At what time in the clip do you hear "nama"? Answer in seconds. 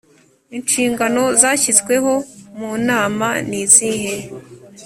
2.87-3.27